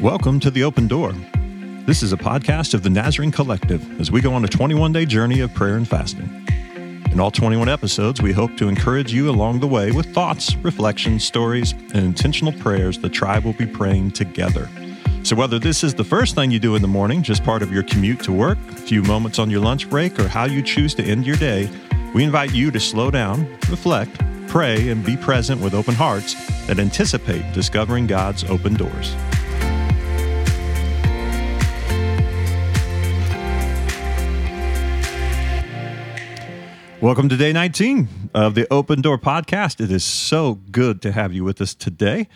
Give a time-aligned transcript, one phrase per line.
[0.00, 1.14] Welcome to The Open Door.
[1.84, 5.04] This is a podcast of the Nazarene Collective as we go on a 21 day
[5.04, 6.46] journey of prayer and fasting.
[7.10, 11.24] In all 21 episodes, we hope to encourage you along the way with thoughts, reflections,
[11.24, 14.70] stories, and intentional prayers the tribe will be praying together.
[15.24, 17.72] So, whether this is the first thing you do in the morning, just part of
[17.72, 20.94] your commute to work, a few moments on your lunch break, or how you choose
[20.94, 21.68] to end your day,
[22.14, 26.34] we invite you to slow down, reflect, pray, and be present with open hearts
[26.68, 29.16] that anticipate discovering God's open doors.
[37.00, 39.80] Welcome to day 19 of the Open Door Podcast.
[39.80, 42.26] It is so good to have you with us today.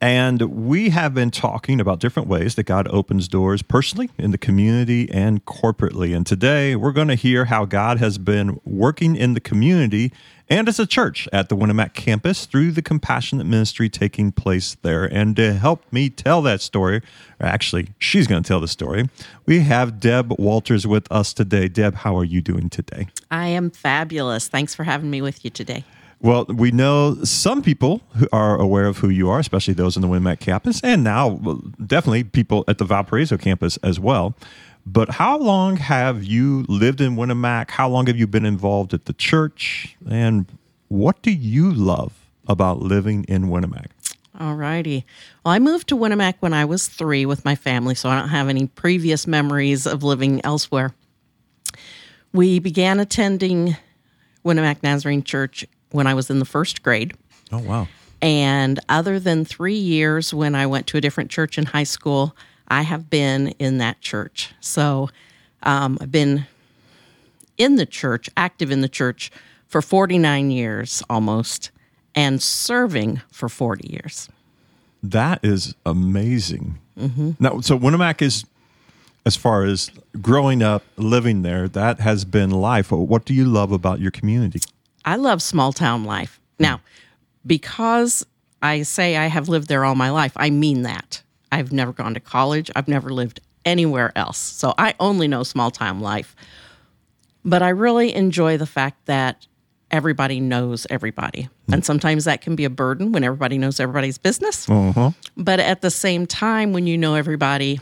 [0.00, 4.38] And we have been talking about different ways that God opens doors personally, in the
[4.38, 6.16] community, and corporately.
[6.16, 10.10] And today we're going to hear how God has been working in the community
[10.48, 15.04] and as a church at the Winamac campus through the compassionate ministry taking place there.
[15.04, 17.02] And to help me tell that story,
[17.38, 19.08] or actually, she's going to tell the story,
[19.44, 21.68] we have Deb Walters with us today.
[21.68, 23.08] Deb, how are you doing today?
[23.30, 24.48] I am fabulous.
[24.48, 25.84] Thanks for having me with you today.
[26.22, 30.02] Well, we know some people who are aware of who you are, especially those in
[30.02, 31.40] the Winamac campus, and now
[31.84, 34.34] definitely people at the Valparaiso campus as well.
[34.84, 37.70] But how long have you lived in Winamac?
[37.70, 39.96] How long have you been involved at the church?
[40.10, 40.46] And
[40.88, 42.12] what do you love
[42.46, 43.86] about living in Winamac?
[44.38, 45.06] All righty.
[45.44, 48.28] Well, I moved to Winamac when I was three with my family, so I don't
[48.28, 50.94] have any previous memories of living elsewhere.
[52.32, 53.76] We began attending
[54.44, 57.14] Winamac Nazarene Church when I was in the first grade.
[57.52, 57.88] Oh, wow.
[58.22, 62.36] And other than three years when I went to a different church in high school,
[62.68, 64.52] I have been in that church.
[64.60, 65.10] So
[65.62, 66.46] um, I've been
[67.58, 69.30] in the church, active in the church
[69.66, 71.70] for 49 years almost,
[72.14, 74.28] and serving for 40 years.
[75.02, 76.78] That is amazing.
[76.98, 77.32] Mm-hmm.
[77.38, 78.44] Now, so Winamac is,
[79.24, 82.90] as far as growing up, living there, that has been life.
[82.90, 84.60] What do you love about your community?
[85.04, 86.40] I love small town life.
[86.58, 86.80] Now,
[87.46, 88.24] because
[88.62, 91.22] I say I have lived there all my life, I mean that.
[91.52, 92.70] I've never gone to college.
[92.76, 94.38] I've never lived anywhere else.
[94.38, 96.36] So I only know small town life.
[97.44, 99.46] But I really enjoy the fact that
[99.90, 101.48] everybody knows everybody.
[101.68, 101.74] Mm.
[101.74, 104.68] And sometimes that can be a burden when everybody knows everybody's business.
[104.68, 105.10] Uh-huh.
[105.36, 107.80] But at the same time, when you know everybody,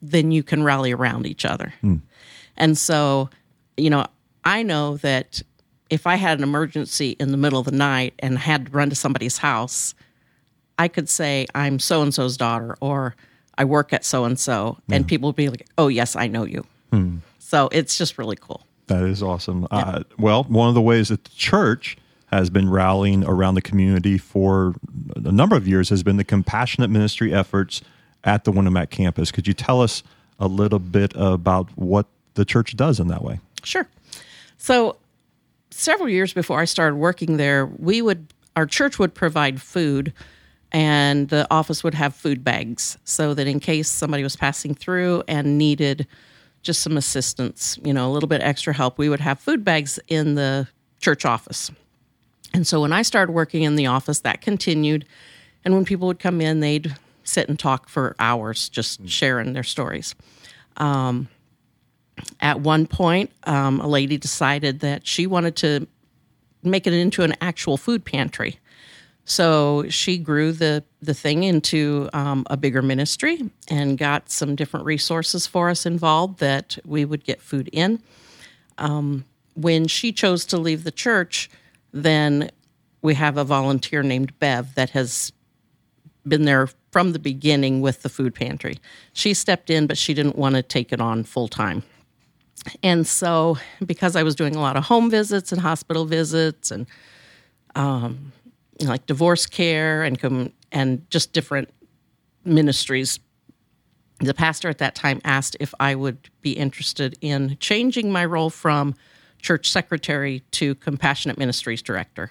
[0.00, 1.74] then you can rally around each other.
[1.82, 2.02] Mm.
[2.56, 3.30] And so,
[3.76, 4.06] you know,
[4.44, 5.42] I know that
[5.92, 8.88] if I had an emergency in the middle of the night and had to run
[8.88, 9.94] to somebody's house,
[10.78, 13.14] I could say I'm so and so's daughter or
[13.58, 16.44] I work at so and so, and people would be like, "Oh yes, I know
[16.44, 17.18] you." Hmm.
[17.38, 18.66] So it's just really cool.
[18.86, 19.68] That is awesome.
[19.70, 19.78] Yeah.
[19.78, 21.98] Uh, well, one of the ways that the church
[22.28, 24.74] has been rallying around the community for
[25.14, 27.82] a number of years has been the compassionate ministry efforts
[28.24, 29.30] at the Winamac campus.
[29.30, 30.02] Could you tell us
[30.40, 33.40] a little bit about what the church does in that way?
[33.62, 33.86] Sure.
[34.56, 34.96] So,
[35.72, 40.12] several years before I started working there, we would our church would provide food
[40.72, 45.22] and the office would have food bags so that in case somebody was passing through
[45.28, 46.06] and needed
[46.62, 49.98] just some assistance, you know, a little bit extra help, we would have food bags
[50.08, 50.68] in the
[51.00, 51.70] church office.
[52.54, 55.06] And so when I started working in the office, that continued.
[55.64, 56.94] And when people would come in, they'd
[57.24, 60.14] sit and talk for hours, just sharing their stories.
[60.76, 61.28] Um,
[62.40, 65.86] at one point, um, a lady decided that she wanted to
[66.62, 68.58] make it into an actual food pantry.
[69.24, 74.86] So she grew the the thing into um, a bigger ministry and got some different
[74.86, 78.02] resources for us involved that we would get food in.
[78.78, 79.24] Um,
[79.54, 81.50] when she chose to leave the church,
[81.92, 82.50] then
[83.00, 85.32] we have a volunteer named Bev that has
[86.26, 88.78] been there from the beginning with the food pantry.
[89.12, 91.82] She stepped in, but she didn't want to take it on full time.
[92.82, 96.86] And so, because I was doing a lot of home visits and hospital visits and
[97.74, 98.32] um,
[98.80, 101.70] like divorce care and com- and just different
[102.44, 103.18] ministries.
[104.20, 108.50] The pastor at that time asked if I would be interested in changing my role
[108.50, 108.94] from
[109.40, 112.30] church secretary to compassionate ministries director,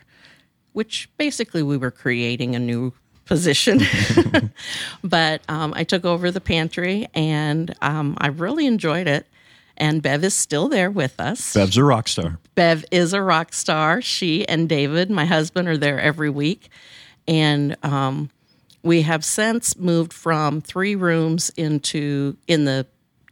[0.71, 2.93] which basically we were creating a new
[3.25, 3.81] position.
[5.03, 9.27] but um, I took over the pantry and um, I really enjoyed it
[9.81, 11.53] and Bev is still there with us.
[11.53, 12.39] Bev's a rock star.
[12.55, 14.01] Bev is a rock star.
[14.01, 16.69] She and David, my husband, are there every week.
[17.27, 18.29] And um,
[18.83, 22.85] we have since moved from three rooms into in the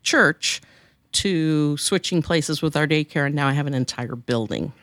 [0.04, 0.62] church
[1.12, 4.74] to switching places with our daycare, and now I have an entire building.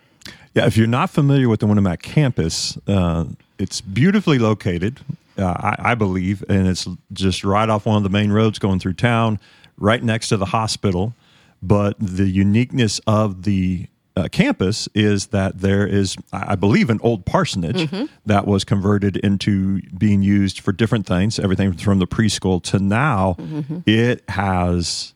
[0.55, 3.27] Yeah, if you're not familiar with the Winamac campus, uh,
[3.59, 5.01] it's beautifully located
[5.39, 8.79] uh, I, I believe, and it's just right off one of the main roads going
[8.79, 9.39] through town,
[9.79, 11.15] right next to the hospital.
[11.63, 13.87] But the uniqueness of the
[14.17, 17.91] uh, campus is that there is, I believe, an old parsonage
[18.25, 23.37] that was converted into being used for different things, everything from the preschool to now.
[23.85, 25.15] It has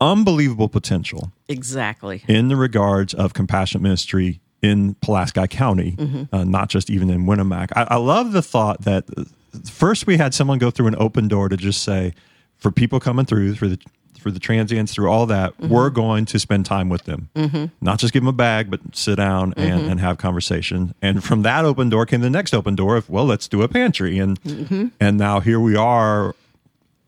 [0.00, 2.24] unbelievable potential Exactly.
[2.28, 5.96] in the regards of compassionate ministry in Pulaski County,
[6.32, 7.68] uh, not just even in Winamac.
[7.76, 9.24] I, I love the thought that uh,
[9.70, 12.14] first we had someone go through an open door to just say,
[12.56, 13.78] for people coming through, through the
[14.24, 15.68] for the transients, through all that, mm-hmm.
[15.68, 17.66] we're going to spend time with them, mm-hmm.
[17.80, 19.90] not just give them a bag, but sit down and, mm-hmm.
[19.90, 20.94] and have conversation.
[21.02, 23.68] And from that open door came the next open door of, well, let's do a
[23.68, 26.34] pantry, and and now here we are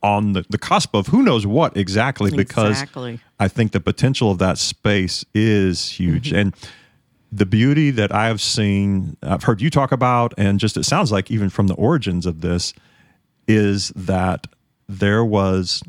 [0.03, 3.19] on the, the cusp of who knows what exactly because Exactly.
[3.41, 6.33] I think the potential of that space is huge.
[6.33, 6.55] And
[7.33, 11.31] the beauty that I've seen, I've heard you talk about, and just it sounds like
[11.31, 12.73] even from the origins of this,
[13.49, 14.47] is that
[14.89, 15.83] there was,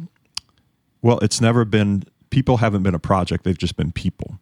[1.08, 4.40] well, it's never been, people haven't been a project, they've just been people.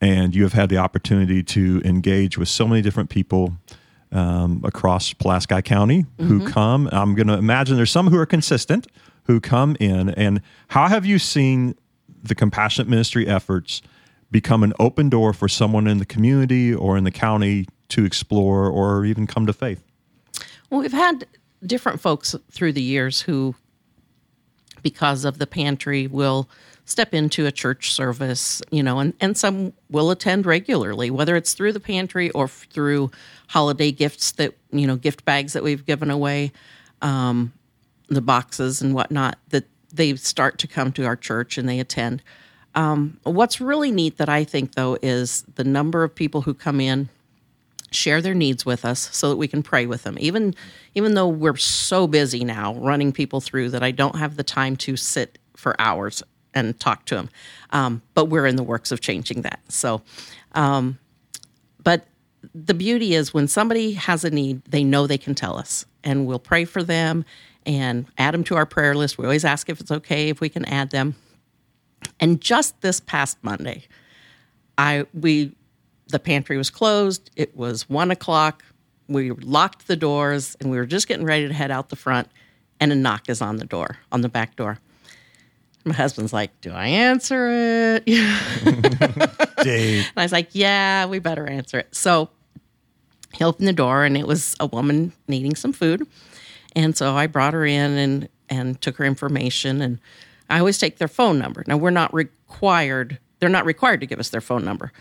[0.00, 3.56] And you have had the opportunity to engage with so many different people
[4.10, 6.88] um, across Pulaski County who come.
[6.90, 8.88] I'm going to imagine there's some who are consistent
[9.26, 10.10] who come in.
[10.10, 11.76] And how have you seen
[12.20, 13.80] the compassionate ministry efforts
[14.32, 18.68] become an open door for someone in the community or in the county to explore
[18.68, 19.84] or even come to faith?
[20.68, 21.28] Well, we've had
[21.64, 23.54] different folks through the years who,
[24.82, 26.48] because of the pantry, will
[26.86, 31.52] step into a church service, you know, and, and some will attend regularly, whether it's
[31.52, 33.10] through the pantry or through
[33.48, 36.52] holiday gifts that, you know, gift bags that we've given away,
[37.02, 37.52] um,
[38.08, 42.22] the boxes and whatnot, that they start to come to our church and they attend.
[42.76, 46.80] Um, what's really neat that I think, though, is the number of people who come
[46.80, 47.08] in
[47.92, 50.16] share their needs with us so that we can pray with them.
[50.18, 50.54] Even
[50.94, 54.76] even though we're so busy now running people through that i don't have the time
[54.76, 56.22] to sit for hours
[56.54, 57.28] and talk to them
[57.70, 59.60] um, but we're in the works of changing that.
[59.68, 60.02] So
[60.52, 60.98] um,
[61.82, 62.06] but
[62.54, 66.26] the beauty is when somebody has a need they know they can tell us and
[66.26, 67.24] we'll pray for them
[67.64, 69.18] and add them to our prayer list.
[69.18, 71.16] We always ask if it's okay if we can add them.
[72.20, 73.84] And just this past monday
[74.78, 75.54] I we
[76.08, 77.30] the pantry was closed.
[77.36, 78.64] It was one o'clock.
[79.08, 82.28] We locked the doors and we were just getting ready to head out the front,
[82.80, 84.78] and a knock is on the door, on the back door.
[85.84, 88.04] My husband's like, "Do I answer it?"
[89.62, 90.04] Dave.
[90.04, 91.94] And I was like, yeah, we better answer it.
[91.94, 92.30] So
[93.32, 96.06] he opened the door and it was a woman needing some food.
[96.74, 99.80] And so I brought her in and, and took her information.
[99.80, 99.98] And
[100.48, 101.64] I always take their phone number.
[101.66, 104.92] Now, we're not required, they're not required to give us their phone number,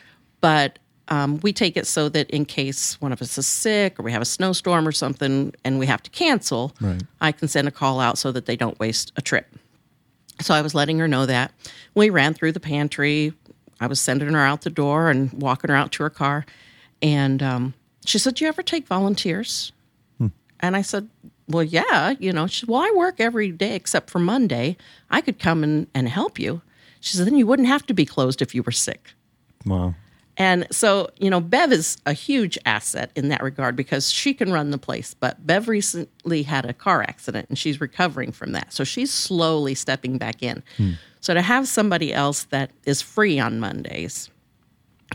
[0.42, 4.04] but um, we take it so that in case one of us is sick or
[4.04, 7.02] we have a snowstorm or something and we have to cancel, Right.
[7.22, 9.48] I can send a call out so that they don't waste a trip.
[10.42, 11.54] So I was letting her know that.
[11.94, 13.34] We ran through the pantry.
[13.80, 16.46] I was sending her out the door and walking her out to her car.
[17.02, 17.74] And um,
[18.06, 19.72] she said, Do you ever take volunteers?
[20.62, 21.10] And I said,
[21.48, 22.16] Well, yeah.
[22.18, 24.78] You know, she said, Well, I work every day except for Monday.
[25.12, 26.62] I could come and, and help you.
[27.01, 29.13] She said, Then you wouldn't have to be closed if you were sick.
[29.66, 29.96] Wow.
[30.38, 34.52] And so, you know, Bev is a huge asset in that regard because she can
[34.52, 35.14] run the place.
[35.14, 38.74] But Bev recently had a car accident and she's recovering from that.
[38.74, 40.62] So she's slowly stepping back in.
[40.77, 40.92] Hmm.
[41.22, 44.30] So to have somebody else that is free on Mondays,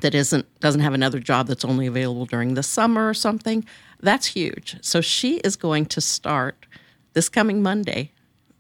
[0.00, 3.65] that isn't doesn't have another job that's only available during the summer or something,
[4.00, 4.77] that's huge.
[4.81, 6.67] So she is going to start
[7.12, 8.12] this coming Monday,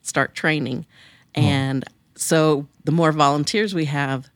[0.02, 0.86] start training.
[1.34, 1.84] And
[2.16, 4.28] so the more volunteers we have,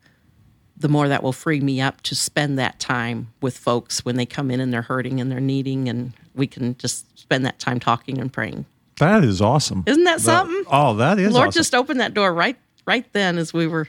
[0.77, 4.27] the more that will free me up to spend that time with folks when they
[4.27, 7.79] come in and they're hurting and they're needing, and we can just spend that time
[7.81, 8.67] talking and praying.
[8.99, 9.83] That is awesome.
[9.87, 10.65] Isn't that something?
[10.69, 11.59] Oh, that is Lord awesome.
[11.61, 13.89] just opened that door right right then as we were,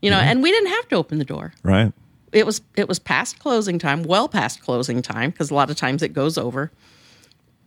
[0.00, 1.52] you know, and we didn't have to open the door.
[1.62, 1.92] right.
[2.32, 5.76] It was it was past closing time, well past closing time, because a lot of
[5.76, 6.70] times it goes over.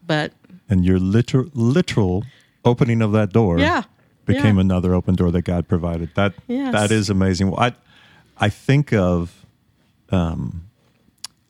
[0.08, 0.32] But
[0.70, 2.24] And your literal literal
[2.64, 3.84] opening of that door Yeah.
[4.26, 4.62] became Yeah.
[4.62, 6.10] another open door that God provided.
[6.16, 6.72] That Yes.
[6.72, 7.52] that is amazing.
[7.52, 7.74] Well, I
[8.38, 9.46] I think of
[10.10, 10.70] um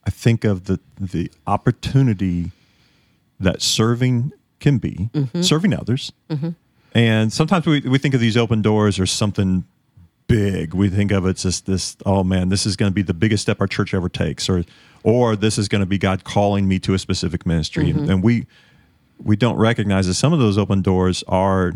[0.05, 2.51] I think of the the opportunity
[3.39, 5.41] that serving can be, Mm-hmm.
[5.41, 6.11] serving others.
[6.95, 9.65] And sometimes we, we think of these open doors or something
[10.27, 10.73] big.
[10.73, 13.13] We think of it as just this, oh man, this is going to be the
[13.15, 14.63] biggest step our church ever takes, or
[15.03, 17.89] or this is going to be God calling me to a specific ministry.
[17.89, 18.45] And, and we
[19.21, 21.73] we don't recognize that some of those open doors are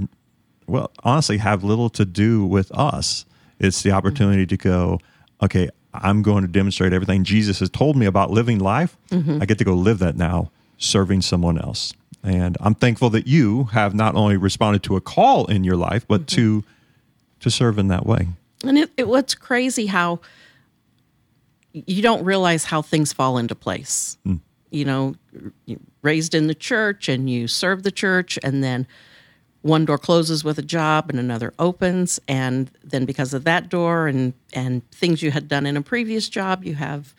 [0.68, 3.26] well, honestly, have little to do with us.
[3.60, 5.00] It's the opportunity to go,
[5.42, 8.98] okay, I'm going to demonstrate everything Jesus has told me about living life.
[9.12, 11.94] I get to go live that now, serving someone else.
[12.24, 16.06] And I'm thankful that you have not only responded to a call in your life,
[16.08, 16.36] but mm-hmm.
[16.36, 16.64] to
[17.40, 18.28] to serve in that way.
[18.64, 20.20] And it, it, what's crazy how
[21.72, 24.18] you don't realize how things fall into place.
[24.26, 24.40] Mm.
[24.72, 25.16] You know,
[26.02, 28.88] raised in the church and you serve the church, and then
[29.62, 34.08] one door closes with a job and another opens, and then because of that door
[34.08, 37.14] and and things you had done in a previous job, you have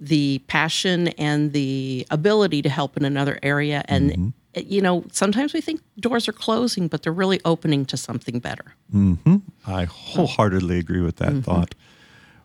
[0.00, 4.28] the passion and the ability to help in another area and mm-hmm.
[4.54, 8.74] you know sometimes we think doors are closing but they're really opening to something better
[8.94, 9.36] mm-hmm.
[9.66, 11.40] i wholeheartedly agree with that mm-hmm.
[11.40, 11.74] thought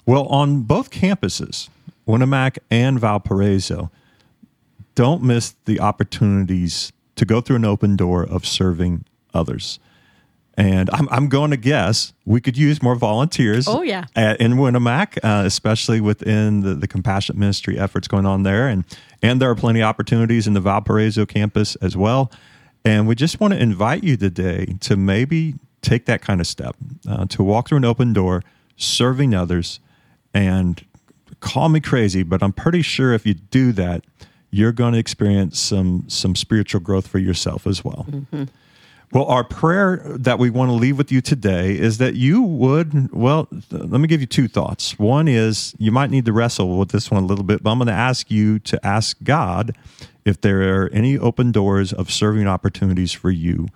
[0.05, 1.69] well, on both campuses,
[2.07, 3.89] Winamac and Valparaiso,
[4.93, 9.79] don't miss the opportunities to go through an open door of serving others.
[10.57, 13.67] And I'm, I'm going to guess we could use more volunteers.
[13.67, 14.05] Oh, yeah.
[14.15, 18.67] At, in Winamac, uh, especially within the, the compassionate ministry efforts going on there.
[18.67, 18.85] And,
[19.21, 22.31] and there are plenty of opportunities in the Valparaiso campus as well.
[22.85, 26.75] And we just want to invite you today to maybe take that kind of step,
[27.07, 28.41] uh, to walk through an open door,
[28.77, 29.79] serving others,
[30.33, 30.85] and
[31.39, 34.03] call me crazy, but I'm pretty sure if you do that,
[34.55, 38.05] you're going to experience some some spiritual growth for yourself as well.
[38.09, 38.43] Mm-hmm.
[39.11, 43.13] Well, our prayer that we want to leave with you today is that you would,
[43.13, 44.97] well, let me give you two thoughts.
[44.97, 47.77] One is you might need to wrestle with this one a little bit, but I'm
[47.77, 49.75] going to ask you to ask God
[50.25, 53.67] if there are any open doors of serving opportunities for you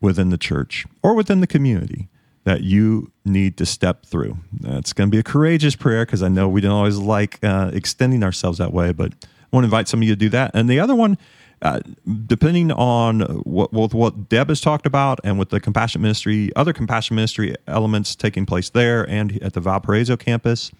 [0.00, 2.08] within the church or within the community
[2.44, 4.38] that you need to step through.
[4.64, 7.70] It's going to be a courageous prayer because I know we don't always like uh,
[7.72, 9.12] extending ourselves that way, but
[9.52, 10.50] I want to invite some of you to do that.
[10.54, 11.18] And the other one,
[11.62, 11.80] uh,
[12.26, 16.72] depending on what, what, what Deb has talked about and with the compassion ministry, other
[16.72, 20.70] compassion ministry elements taking place there and at the Valparaiso campus,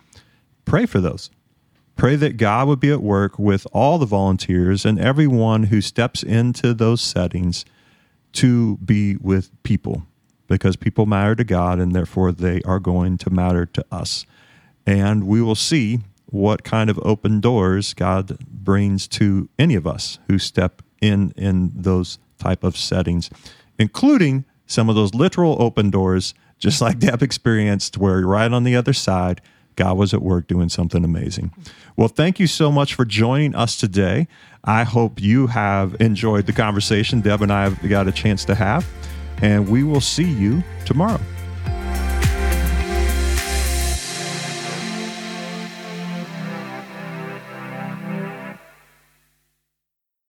[0.64, 1.30] pray for those.
[1.96, 6.22] Pray that God would be at work with all the volunteers and everyone who steps
[6.22, 7.64] into those settings
[8.32, 10.02] to be with people
[10.46, 14.26] because people matter to God and therefore they are going to matter to us.
[14.86, 20.18] And we will see what kind of open doors God brings to any of us
[20.28, 23.30] who step in in those type of settings,
[23.78, 28.76] including some of those literal open doors, just like Deb experienced, where right on the
[28.76, 29.40] other side,
[29.76, 31.52] God was at work doing something amazing.
[31.96, 34.26] Well, thank you so much for joining us today.
[34.64, 38.54] I hope you have enjoyed the conversation Deb and I have got a chance to
[38.54, 38.86] have
[39.42, 41.20] and we will see you tomorrow.